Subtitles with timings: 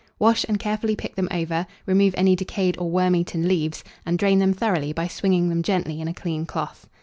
[0.17, 4.51] Wash and carefully pick them over, remove any decayed or wormeaten leaves, and drain them
[4.51, 6.89] thoroughly by swinging them gently in a clean cloth.